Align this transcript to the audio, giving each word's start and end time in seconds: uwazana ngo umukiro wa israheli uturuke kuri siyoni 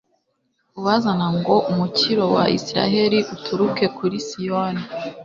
uwazana 0.77 1.27
ngo 1.37 1.55
umukiro 1.71 2.23
wa 2.35 2.43
israheli 2.57 3.19
uturuke 3.33 3.85
kuri 3.97 4.17
siyoni 4.27 4.83